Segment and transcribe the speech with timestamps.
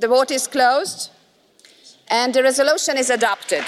[0.00, 1.10] The vote is closed
[2.08, 3.64] and the resolution is adopted.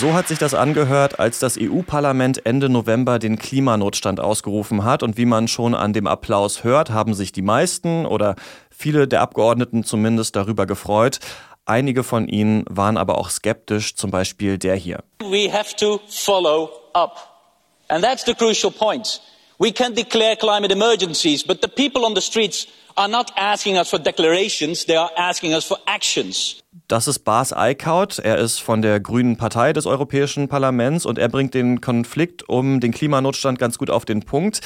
[0.00, 5.02] So hat sich das angehört, als das EU-Parlament Ende November den Klimanotstand ausgerufen hat.
[5.02, 8.36] Und wie man schon an dem Applaus hört, haben sich die meisten oder
[8.70, 11.18] viele der Abgeordneten zumindest darüber gefreut.
[11.64, 15.02] Einige von ihnen waren aber auch skeptisch, zum Beispiel der hier.
[15.20, 17.16] We have to follow up.
[17.88, 19.20] And that's the crucial point.
[19.58, 22.66] We can declare climate emergencies, but the people on the streets
[22.96, 26.62] are not asking us for declarations, they are asking us for actions.
[26.88, 28.20] Das ist Bas Eickhout.
[28.22, 32.80] Er ist von der Grünen Partei des Europäischen Parlaments und er bringt den Konflikt um
[32.80, 34.60] den Klimanotstand ganz gut auf den Punkt.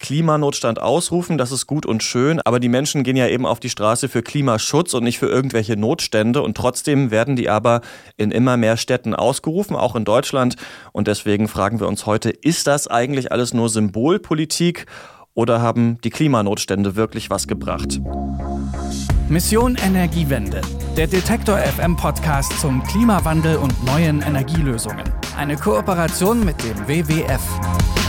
[0.00, 3.70] Klimanotstand ausrufen, das ist gut und schön, aber die Menschen gehen ja eben auf die
[3.70, 7.82] Straße für Klimaschutz und nicht für irgendwelche Notstände und trotzdem werden die aber
[8.16, 10.56] in immer mehr Städten ausgerufen, auch in Deutschland
[10.92, 14.86] und deswegen fragen wir uns heute, ist das eigentlich alles nur Symbolpolitik
[15.34, 18.00] oder haben die Klimanotstände wirklich was gebracht?
[19.28, 20.60] Mission Energiewende.
[20.96, 25.04] Der Detektor FM Podcast zum Klimawandel und neuen Energielösungen.
[25.36, 27.99] Eine Kooperation mit dem WWF.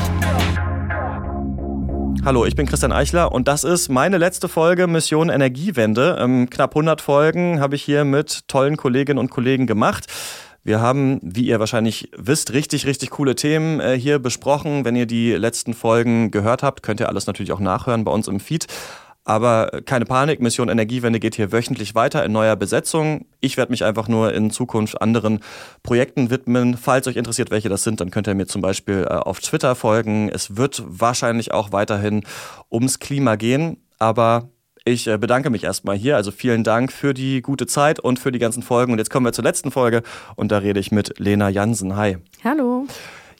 [2.24, 6.18] Hallo, ich bin Christian Eichler und das ist meine letzte Folge Mission Energiewende.
[6.20, 10.06] Ähm, knapp 100 Folgen habe ich hier mit tollen Kolleginnen und Kollegen gemacht.
[10.64, 14.86] Wir haben, wie ihr wahrscheinlich wisst, richtig, richtig coole Themen äh, hier besprochen.
[14.86, 18.28] Wenn ihr die letzten Folgen gehört habt, könnt ihr alles natürlich auch nachhören bei uns
[18.28, 18.68] im Feed.
[19.24, 23.26] Aber keine Panik, Mission Energiewende geht hier wöchentlich weiter in neuer Besetzung.
[23.40, 25.42] Ich werde mich einfach nur in Zukunft anderen
[25.84, 26.76] Projekten widmen.
[26.76, 29.76] Falls euch interessiert, welche das sind, dann könnt ihr mir zum Beispiel äh, auf Twitter
[29.76, 30.30] folgen.
[30.30, 32.24] Es wird wahrscheinlich auch weiterhin
[32.72, 34.50] ums Klima gehen, aber
[34.86, 36.16] ich äh, bedanke mich erstmal hier.
[36.16, 38.92] Also vielen Dank für die gute Zeit und für die ganzen Folgen.
[38.92, 40.02] Und jetzt kommen wir zur letzten Folge
[40.36, 41.96] und da rede ich mit Lena Jansen.
[41.96, 42.18] Hi.
[42.44, 42.88] Hallo.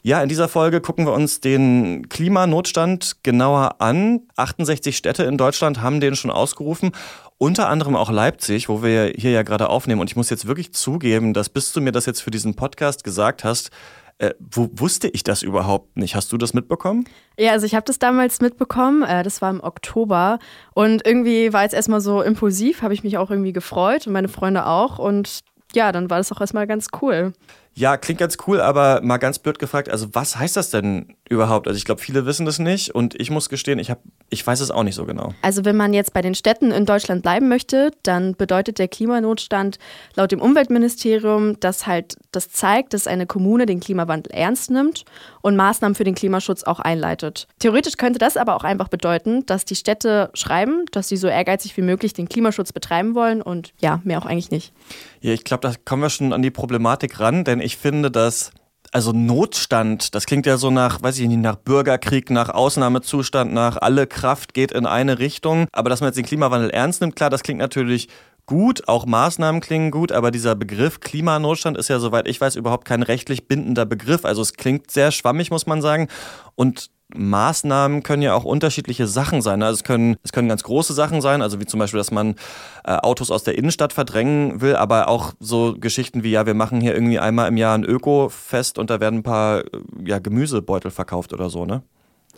[0.04, 4.22] Ja, in dieser Folge gucken wir uns den Klimanotstand genauer an.
[4.34, 6.90] 68 Städte in Deutschland haben den schon ausgerufen.
[7.38, 10.00] Unter anderem auch Leipzig, wo wir hier ja gerade aufnehmen.
[10.00, 13.04] Und ich muss jetzt wirklich zugeben, dass bis du mir das jetzt für diesen Podcast
[13.04, 13.70] gesagt hast,
[14.18, 16.16] äh, wo wusste ich das überhaupt nicht?
[16.16, 17.04] Hast du das mitbekommen?
[17.38, 19.04] Ja, also ich habe das damals mitbekommen.
[19.04, 20.40] Äh, das war im Oktober.
[20.74, 24.28] Und irgendwie war es erstmal so impulsiv, habe ich mich auch irgendwie gefreut und meine
[24.28, 24.98] Freunde auch.
[24.98, 25.42] Und
[25.74, 27.32] ja, dann war das auch erstmal ganz cool.
[27.74, 31.66] Ja, klingt ganz cool, aber mal ganz blöd gefragt, also was heißt das denn überhaupt?
[31.66, 34.60] Also ich glaube, viele wissen das nicht und ich muss gestehen, ich, hab, ich weiß
[34.60, 35.32] es auch nicht so genau.
[35.40, 39.78] Also wenn man jetzt bei den Städten in Deutschland bleiben möchte, dann bedeutet der Klimanotstand
[40.14, 45.04] laut dem Umweltministerium, dass halt das zeigt, dass eine Kommune den Klimawandel ernst nimmt
[45.40, 47.48] und Maßnahmen für den Klimaschutz auch einleitet.
[47.58, 51.74] Theoretisch könnte das aber auch einfach bedeuten, dass die Städte schreiben, dass sie so ehrgeizig
[51.78, 54.74] wie möglich den Klimaschutz betreiben wollen und ja, mehr auch eigentlich nicht.
[55.22, 58.52] Ja, ich glaube, da kommen wir schon an die Problematik ran, denn ich finde, dass
[58.92, 63.78] also Notstand, das klingt ja so nach, weiß ich nicht, nach Bürgerkrieg, nach Ausnahmezustand, nach
[63.78, 65.66] alle Kraft geht in eine Richtung.
[65.72, 68.08] Aber dass man jetzt den Klimawandel ernst nimmt, klar, das klingt natürlich
[68.44, 72.84] gut, auch Maßnahmen klingen gut, aber dieser Begriff Klimanotstand ist ja, soweit ich weiß, überhaupt
[72.84, 74.26] kein rechtlich bindender Begriff.
[74.26, 76.08] Also es klingt sehr schwammig, muss man sagen.
[76.54, 79.62] Und Maßnahmen können ja auch unterschiedliche Sachen sein.
[79.62, 82.36] Also es können, es können ganz große Sachen sein, also wie zum Beispiel, dass man
[82.84, 86.80] äh, Autos aus der Innenstadt verdrängen will, aber auch so Geschichten wie, ja, wir machen
[86.80, 89.64] hier irgendwie einmal im Jahr ein Öko-Fest und da werden ein paar äh,
[90.04, 91.82] ja, Gemüsebeutel verkauft oder so, ne?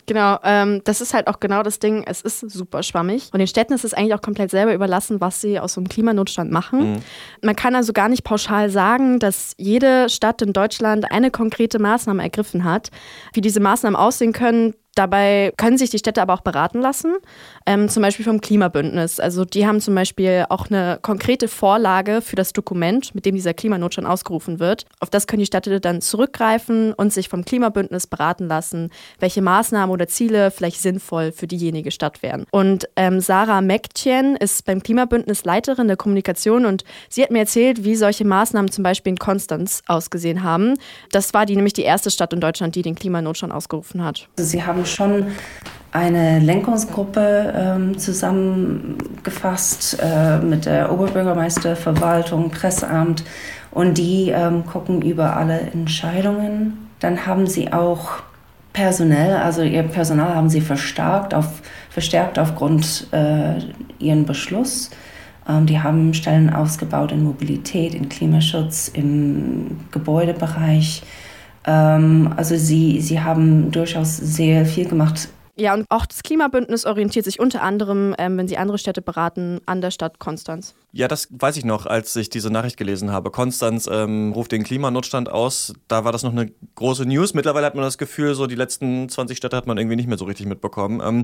[0.07, 2.03] Genau, ähm, das ist halt auch genau das Ding.
[2.05, 3.29] Es ist super schwammig.
[3.33, 5.89] Und den Städten ist es eigentlich auch komplett selber überlassen, was sie aus so einem
[5.89, 6.93] Klimanotstand machen.
[6.93, 7.01] Mhm.
[7.41, 12.21] Man kann also gar nicht pauschal sagen, dass jede Stadt in Deutschland eine konkrete Maßnahme
[12.21, 12.91] ergriffen hat.
[13.33, 17.15] Wie diese Maßnahmen aussehen können, Dabei können sich die Städte aber auch beraten lassen,
[17.65, 19.19] ähm, zum Beispiel vom Klimabündnis.
[19.19, 23.53] Also die haben zum Beispiel auch eine konkrete Vorlage für das Dokument, mit dem dieser
[23.53, 24.85] Klimanotstand ausgerufen wird.
[25.01, 28.89] Auf das können die Städte dann zurückgreifen und sich vom Klimabündnis beraten lassen,
[29.19, 32.45] welche Maßnahmen oder Ziele vielleicht sinnvoll für diejenige Stadt wären.
[32.51, 37.83] Und ähm, Sarah Mektjen ist beim Klimabündnis Leiterin der Kommunikation und sie hat mir erzählt,
[37.83, 40.75] wie solche Maßnahmen zum Beispiel in Konstanz ausgesehen haben.
[41.11, 44.29] Das war die nämlich die erste Stadt in Deutschland, die den Klimanotstand ausgerufen hat.
[44.37, 45.27] Sie haben schon
[45.91, 53.23] eine Lenkungsgruppe ähm, zusammengefasst äh, mit der Oberbürgermeister, Verwaltung, Presseamt
[53.71, 56.89] und die ähm, gucken über alle Entscheidungen.
[56.99, 58.23] Dann haben sie auch
[58.73, 63.59] personell, also ihr Personal haben sie verstärkt, auf, verstärkt aufgrund äh,
[63.99, 64.89] ihren Beschluss.
[65.47, 71.03] Ähm, die haben Stellen ausgebaut in Mobilität, in Klimaschutz, im Gebäudebereich
[71.65, 75.29] ähm, also sie, sie haben durchaus sehr viel gemacht.
[75.57, 79.61] Ja, und auch das Klimabündnis orientiert sich unter anderem, ähm, wenn sie andere Städte beraten,
[79.65, 80.75] an der Stadt Konstanz.
[80.91, 83.31] Ja, das weiß ich noch, als ich diese Nachricht gelesen habe.
[83.31, 85.73] Konstanz ähm, ruft den Klimanotstand aus.
[85.87, 87.33] Da war das noch eine große News.
[87.33, 90.17] Mittlerweile hat man das Gefühl, so die letzten 20 Städte hat man irgendwie nicht mehr
[90.17, 91.01] so richtig mitbekommen.
[91.01, 91.23] Ähm,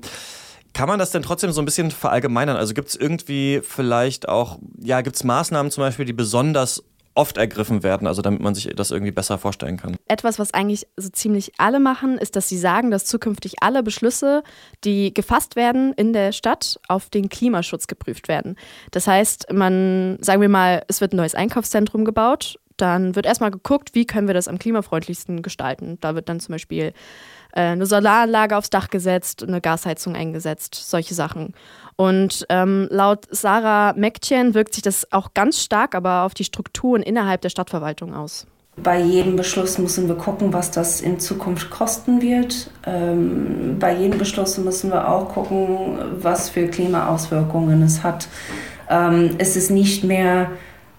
[0.73, 2.55] Kann man das denn trotzdem so ein bisschen verallgemeinern?
[2.55, 7.37] Also gibt es irgendwie vielleicht auch, ja, gibt es Maßnahmen zum Beispiel, die besonders oft
[7.37, 9.97] ergriffen werden, also damit man sich das irgendwie besser vorstellen kann.
[10.07, 14.43] Etwas, was eigentlich so ziemlich alle machen, ist, dass sie sagen, dass zukünftig alle Beschlüsse,
[14.83, 18.55] die gefasst werden in der Stadt, auf den Klimaschutz geprüft werden.
[18.91, 23.51] Das heißt, man, sagen wir mal, es wird ein neues Einkaufszentrum gebaut, dann wird erstmal
[23.51, 25.97] geguckt, wie können wir das am klimafreundlichsten gestalten.
[26.01, 26.93] Da wird dann zum Beispiel
[27.53, 31.53] äh, eine Solaranlage aufs Dach gesetzt, eine Gasheizung eingesetzt, solche Sachen.
[31.95, 37.03] Und ähm, laut Sarah Mektchen wirkt sich das auch ganz stark aber auf die Strukturen
[37.03, 38.47] innerhalb der Stadtverwaltung aus.
[38.77, 42.71] Bei jedem Beschluss müssen wir gucken, was das in Zukunft kosten wird.
[42.85, 48.27] Ähm, bei jedem Beschluss müssen wir auch gucken, was für Klimaauswirkungen es hat.
[48.89, 50.51] Ähm, es ist nicht mehr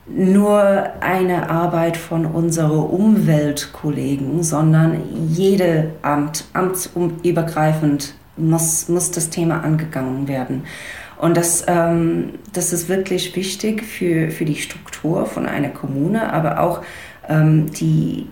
[0.06, 0.60] nur
[1.00, 10.64] eine Arbeit von unseren Umweltkollegen, sondern jede Amt, amtsübergreifend muss, muss das Thema angegangen werden.
[11.18, 16.58] Und das, ähm, das ist wirklich wichtig für, für die Struktur von einer Kommune, aber
[16.60, 16.82] auch
[17.28, 18.26] ähm, die,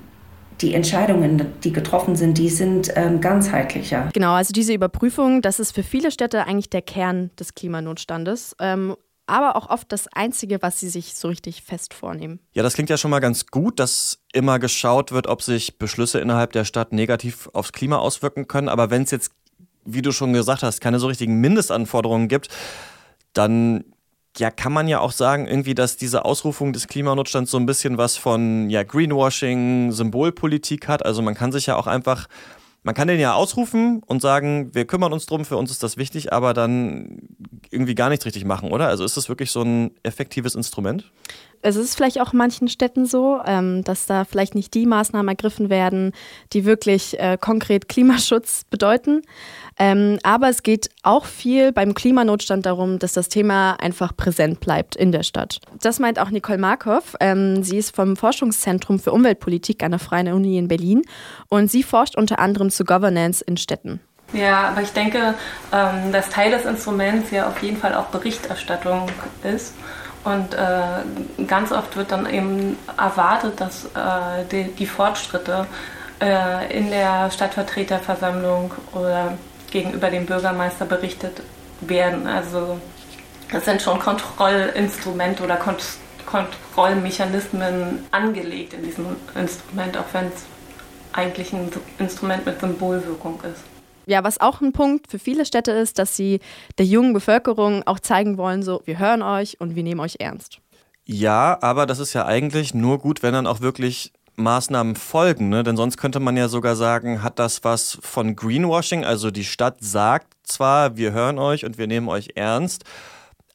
[0.61, 4.09] die Entscheidungen, die getroffen sind, die sind ähm, ganzheitlicher.
[4.13, 8.57] Genau, also diese Überprüfung, das ist für viele Städte eigentlich der Kern des Klimanotstandes.
[8.59, 8.97] Ähm,
[9.31, 12.41] aber auch oft das Einzige, was sie sich so richtig fest vornehmen.
[12.53, 16.21] Ja, das klingt ja schon mal ganz gut, dass immer geschaut wird, ob sich Beschlüsse
[16.21, 18.69] innerhalb der Stadt negativ aufs Klima auswirken können.
[18.69, 19.32] Aber wenn es jetzt
[19.85, 22.49] wie du schon gesagt hast, keine so richtigen Mindestanforderungen gibt,
[23.32, 23.85] dann
[24.37, 27.99] ja, kann man ja auch sagen, irgendwie, dass diese Ausrufung des Klimanotstands so ein bisschen
[27.99, 31.05] was von ja, Greenwashing, Symbolpolitik hat.
[31.05, 32.29] Also man kann sich ja auch einfach,
[32.82, 35.97] man kann den ja ausrufen und sagen, wir kümmern uns drum, für uns ist das
[35.97, 37.21] wichtig, aber dann
[37.71, 38.88] irgendwie gar nichts richtig machen, oder?
[38.88, 41.12] Also ist das wirklich so ein effektives Instrument?
[41.62, 45.29] Es ist vielleicht auch in manchen Städten so, ähm, dass da vielleicht nicht die Maßnahmen
[45.29, 46.12] ergriffen werden,
[46.53, 49.23] die wirklich äh, konkret Klimaschutz bedeuten.
[49.79, 54.97] Ähm, aber es geht auch viel beim Klimanotstand darum, dass das Thema einfach präsent bleibt
[54.97, 55.61] in der Stadt.
[55.81, 57.17] Das meint auch Nicole Markov.
[57.21, 61.03] Ähm, sie ist vom Forschungszentrum für Umweltpolitik an der Freien Uni in Berlin
[61.49, 64.01] und sie forscht unter anderem zu Governance in Städten.
[64.33, 65.35] Ja, aber ich denke,
[65.73, 69.07] ähm, dass Teil des Instruments ja auf jeden Fall auch Berichterstattung
[69.43, 69.75] ist.
[70.25, 75.67] Und äh, ganz oft wird dann eben erwartet, dass äh, die, die, Fortschritte
[76.21, 79.39] äh, in der Stadtvertreterversammlung oder
[79.71, 81.41] gegenüber dem Bürgermeister berichtet
[81.81, 82.27] werden.
[82.27, 82.79] Also
[83.51, 85.83] das sind schon Kontrollinstrumente oder Kont
[86.27, 90.45] Kontrollmechanismen angelegt in diesem Instrument, auch wenn es
[91.13, 91.69] eigentlich ein
[91.99, 93.80] Instrument mit Symbolwirkung ist.
[94.06, 96.41] Ja, was auch ein Punkt für viele Städte ist, dass sie
[96.79, 100.58] der jungen Bevölkerung auch zeigen wollen, so, wir hören euch und wir nehmen euch ernst.
[101.05, 105.62] Ja, aber das ist ja eigentlich nur gut, wenn dann auch wirklich Maßnahmen folgen, ne?
[105.62, 109.79] denn sonst könnte man ja sogar sagen, hat das was von Greenwashing, also die Stadt
[109.81, 112.85] sagt zwar, wir hören euch und wir nehmen euch ernst,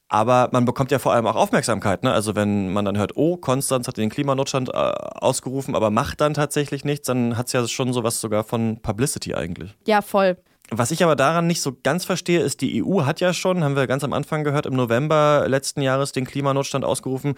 [0.08, 2.02] aber man bekommt ja vor allem auch Aufmerksamkeit.
[2.02, 2.12] Ne?
[2.12, 6.34] Also wenn man dann hört, oh, Konstanz hat den Klimanotstand äh, ausgerufen, aber macht dann
[6.34, 9.74] tatsächlich nichts, dann hat es ja schon sowas sogar von Publicity eigentlich.
[9.86, 10.36] Ja, voll.
[10.70, 13.76] Was ich aber daran nicht so ganz verstehe, ist, die EU hat ja schon, haben
[13.76, 17.36] wir ganz am Anfang gehört, im November letzten Jahres den Klimanotstand ausgerufen.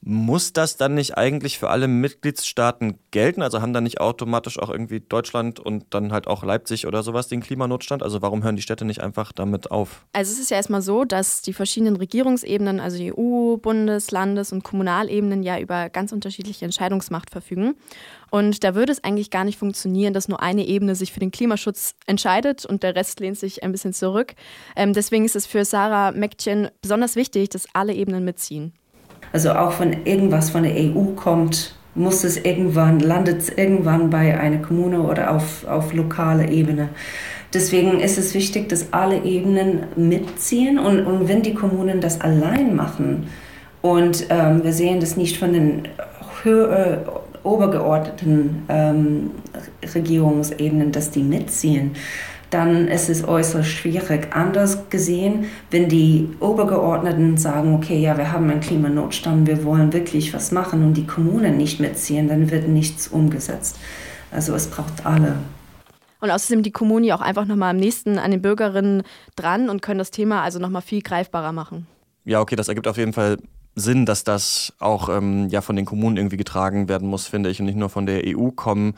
[0.00, 3.42] Muss das dann nicht eigentlich für alle Mitgliedstaaten gelten?
[3.42, 7.26] Also haben dann nicht automatisch auch irgendwie Deutschland und dann halt auch Leipzig oder sowas
[7.26, 8.04] den Klimanotstand?
[8.04, 10.06] Also warum hören die Städte nicht einfach damit auf?
[10.12, 14.52] Also es ist ja erstmal so, dass die verschiedenen Regierungsebenen, also die EU, Bundes-, Landes-
[14.52, 17.74] und Kommunalebenen ja über ganz unterschiedliche Entscheidungsmacht verfügen.
[18.30, 21.32] Und da würde es eigentlich gar nicht funktionieren, dass nur eine Ebene sich für den
[21.32, 24.34] Klimaschutz entscheidet und der Rest lehnt sich ein bisschen zurück.
[24.76, 28.74] Ähm, deswegen ist es für Sarah Mektchen besonders wichtig, dass alle Ebenen mitziehen.
[29.32, 34.38] Also auch wenn irgendwas von der EU kommt, muss es irgendwann, landet es irgendwann bei
[34.38, 36.90] einer Kommune oder auf, auf lokaler Ebene.
[37.52, 42.76] Deswegen ist es wichtig, dass alle Ebenen mitziehen und, und wenn die Kommunen das allein
[42.76, 43.28] machen
[43.80, 45.88] und ähm, wir sehen das nicht von den
[46.42, 49.30] höher, obergeordneten ähm,
[49.94, 51.92] Regierungsebenen, dass die mitziehen,
[52.50, 54.28] dann ist es äußerst schwierig.
[54.32, 60.32] Anders gesehen, wenn die Obergeordneten sagen, okay, ja, wir haben einen Klimanotstand, wir wollen wirklich
[60.32, 63.76] was machen und die Kommunen nicht mitziehen, dann wird nichts umgesetzt.
[64.30, 65.36] Also es braucht alle.
[66.20, 69.02] Und außerdem die Kommunen ja auch einfach nochmal am nächsten an den Bürgerinnen
[69.36, 71.86] dran und können das Thema also nochmal viel greifbarer machen.
[72.24, 73.36] Ja, okay, das ergibt auf jeden Fall
[73.74, 77.60] Sinn, dass das auch ähm, ja, von den Kommunen irgendwie getragen werden muss, finde ich,
[77.60, 78.94] und nicht nur von der EU kommen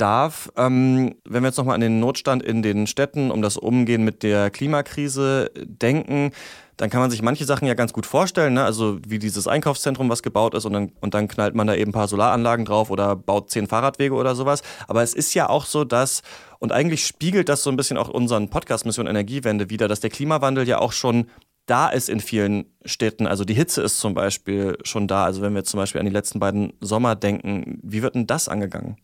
[0.00, 0.50] darf.
[0.56, 4.22] Ähm, wenn wir jetzt nochmal an den Notstand in den Städten, um das Umgehen mit
[4.22, 6.32] der Klimakrise denken,
[6.78, 8.64] dann kann man sich manche Sachen ja ganz gut vorstellen, ne?
[8.64, 11.90] also wie dieses Einkaufszentrum, was gebaut ist und dann, und dann knallt man da eben
[11.90, 14.62] ein paar Solaranlagen drauf oder baut zehn Fahrradwege oder sowas.
[14.86, 16.22] Aber es ist ja auch so, dass
[16.60, 20.10] Und eigentlich spiegelt das so ein bisschen auch unseren Podcast Mission Energiewende wieder, dass der
[20.10, 21.26] Klimawandel ja auch schon
[21.66, 23.26] da ist in vielen Städten.
[23.26, 25.24] Also die Hitze ist zum Beispiel schon da.
[25.24, 28.48] Also wenn wir zum Beispiel an die letzten beiden Sommer denken, wie wird denn das
[28.48, 28.96] angegangen?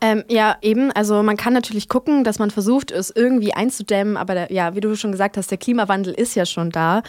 [0.00, 0.90] Ähm, ja, eben.
[0.92, 4.80] Also man kann natürlich gucken, dass man versucht, es irgendwie einzudämmen, aber der, ja, wie
[4.80, 7.02] du schon gesagt hast, der Klimawandel ist ja schon da.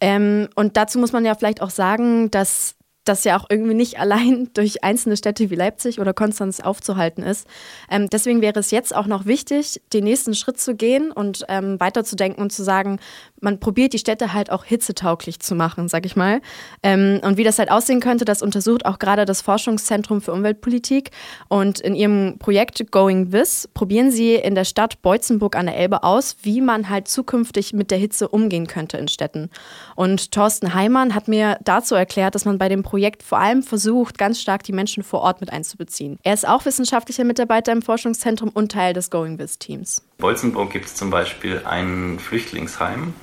[0.00, 2.75] Ähm, und dazu muss man ja vielleicht auch sagen, dass
[3.08, 7.46] das ja auch irgendwie nicht allein durch einzelne Städte wie Leipzig oder Konstanz aufzuhalten ist.
[7.90, 11.80] Ähm, deswegen wäre es jetzt auch noch wichtig, den nächsten Schritt zu gehen und ähm,
[11.80, 12.98] weiterzudenken und zu sagen,
[13.40, 16.40] man probiert die Städte halt auch hitzetauglich zu machen, sag ich mal.
[16.82, 21.10] Ähm, und wie das halt aussehen könnte, das untersucht auch gerade das Forschungszentrum für Umweltpolitik.
[21.48, 26.02] Und in ihrem Projekt Going This probieren sie in der Stadt Beutzenburg an der Elbe
[26.02, 29.50] aus, wie man halt zukünftig mit der Hitze umgehen könnte in Städten.
[29.96, 34.18] Und Thorsten Heimann hat mir dazu erklärt, dass man bei dem Projekt vor allem versucht,
[34.18, 36.18] ganz stark die Menschen vor Ort mit einzubeziehen.
[36.22, 40.02] Er ist auch wissenschaftlicher Mitarbeiter im Forschungszentrum und Teil des Going With Teams.
[40.18, 43.14] In Bolzenburg gibt es zum Beispiel ein Flüchtlingsheim.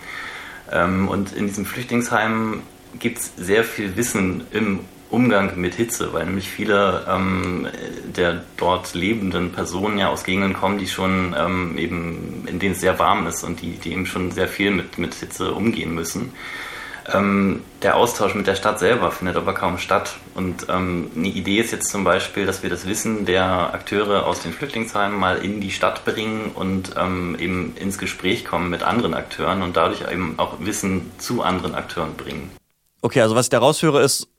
[0.72, 2.64] Ähm, und in diesem Flüchtlingsheim
[3.00, 4.80] gibt es sehr viel Wissen im
[5.14, 7.68] Umgang mit Hitze, weil nämlich viele ähm,
[8.04, 12.82] der dort lebenden Personen ja aus Gegenden kommen, die schon ähm, eben, in denen es
[12.82, 16.34] sehr warm ist und die, die eben schon sehr viel mit, mit Hitze umgehen müssen.
[17.12, 20.16] Ähm, der Austausch mit der Stadt selber findet aber kaum statt.
[20.34, 24.42] Und ähm, eine Idee ist jetzt zum Beispiel, dass wir das Wissen der Akteure aus
[24.42, 29.14] den Flüchtlingsheimen mal in die Stadt bringen und ähm, eben ins Gespräch kommen mit anderen
[29.14, 32.52] Akteuren und dadurch eben auch Wissen zu anderen Akteuren bringen.
[33.02, 34.30] Okay, also was ich da raushöre ist,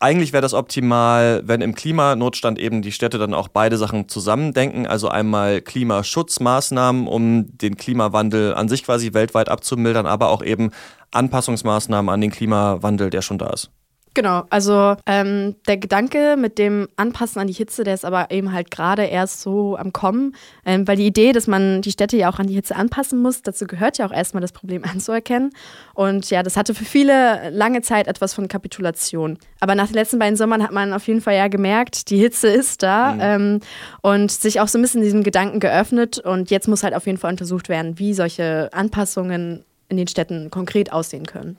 [0.00, 4.86] eigentlich wäre das optimal, wenn im Klimanotstand eben die Städte dann auch beide Sachen zusammendenken.
[4.86, 10.70] Also einmal Klimaschutzmaßnahmen, um den Klimawandel an sich quasi weltweit abzumildern, aber auch eben
[11.10, 13.70] Anpassungsmaßnahmen an den Klimawandel, der schon da ist.
[14.12, 18.52] Genau, also ähm, der Gedanke mit dem Anpassen an die Hitze, der ist aber eben
[18.52, 20.34] halt gerade erst so am Kommen,
[20.66, 23.42] ähm, weil die Idee, dass man die Städte ja auch an die Hitze anpassen muss,
[23.42, 25.50] dazu gehört ja auch erstmal das Problem anzuerkennen.
[25.94, 29.38] Und ja, das hatte für viele lange Zeit etwas von Kapitulation.
[29.60, 32.48] Aber nach den letzten beiden Sommern hat man auf jeden Fall ja gemerkt, die Hitze
[32.48, 33.20] ist da mhm.
[33.20, 33.60] ähm,
[34.02, 36.18] und sich auch so ein bisschen diesem Gedanken geöffnet.
[36.18, 40.50] Und jetzt muss halt auf jeden Fall untersucht werden, wie solche Anpassungen in den Städten
[40.50, 41.58] konkret aussehen können.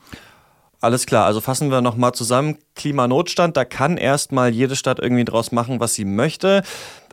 [0.81, 2.57] Alles klar, also fassen wir nochmal zusammen.
[2.75, 6.63] Klimanotstand, da kann erstmal jede Stadt irgendwie draus machen, was sie möchte.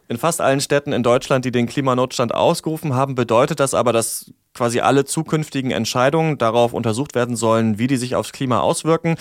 [0.09, 4.33] In fast allen Städten in Deutschland, die den Klimanotstand ausgerufen haben, bedeutet das aber, dass
[4.55, 9.17] quasi alle zukünftigen Entscheidungen darauf untersucht werden sollen, wie die sich aufs Klima auswirken.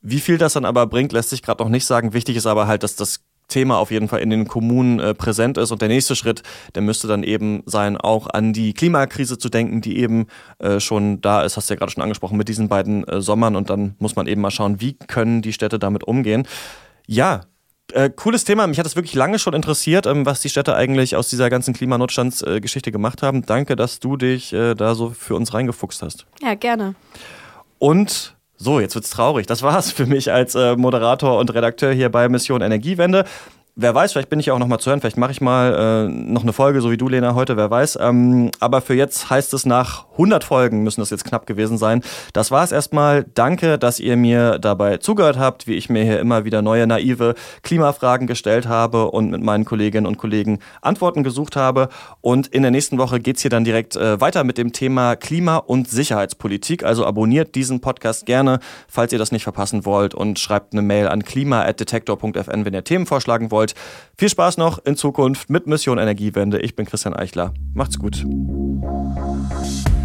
[0.00, 2.14] Wie viel das dann aber bringt, lässt sich gerade noch nicht sagen.
[2.14, 5.58] Wichtig ist aber halt, dass das Thema auf jeden Fall in den Kommunen äh, präsent
[5.58, 5.70] ist.
[5.70, 6.42] Und der nächste Schritt,
[6.74, 10.26] der müsste dann eben sein, auch an die Klimakrise zu denken, die eben
[10.58, 13.56] äh, schon da ist, hast du ja gerade schon angesprochen, mit diesen beiden äh, Sommern.
[13.56, 16.46] Und dann muss man eben mal schauen, wie können die Städte damit umgehen.
[17.06, 17.42] Ja,
[17.92, 18.66] äh, cooles Thema.
[18.66, 21.74] Mich hat es wirklich lange schon interessiert, ähm, was die Städte eigentlich aus dieser ganzen
[21.74, 23.42] Klimanotstandsgeschichte gemacht haben.
[23.42, 26.26] Danke, dass du dich äh, da so für uns reingefuchst hast.
[26.42, 26.94] Ja, gerne.
[27.78, 29.46] Und so, jetzt wird's traurig.
[29.46, 33.24] Das war's für mich als äh, Moderator und Redakteur hier bei Mission Energiewende
[33.80, 35.00] wer weiß, vielleicht bin ich auch noch mal zu hören.
[35.00, 37.98] Vielleicht mache ich mal äh, noch eine Folge, so wie du, Lena, heute, wer weiß.
[38.00, 42.02] Ähm, aber für jetzt heißt es, nach 100 Folgen müssen das jetzt knapp gewesen sein.
[42.34, 43.24] Das war es erstmal.
[43.34, 47.34] Danke, dass ihr mir dabei zugehört habt, wie ich mir hier immer wieder neue, naive
[47.62, 51.88] Klimafragen gestellt habe und mit meinen Kolleginnen und Kollegen Antworten gesucht habe.
[52.20, 55.56] Und in der nächsten Woche geht's hier dann direkt äh, weiter mit dem Thema Klima-
[55.56, 56.84] und Sicherheitspolitik.
[56.84, 61.08] Also abonniert diesen Podcast gerne, falls ihr das nicht verpassen wollt und schreibt eine Mail
[61.08, 63.74] an klima.detektor.fn, wenn ihr Themen vorschlagen wollt.
[64.18, 66.60] Viel Spaß noch in Zukunft mit Mission Energiewende.
[66.60, 67.54] Ich bin Christian Eichler.
[67.74, 68.24] Macht's gut.